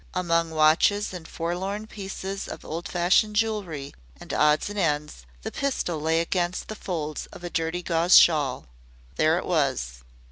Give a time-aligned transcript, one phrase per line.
[0.15, 6.01] Among watches and forlorn pieces of old fashioned jewelry and odds and ends, the pistol
[6.01, 8.65] lay against the folds of a dirty gauze shawl.
[9.17, 10.01] There it was.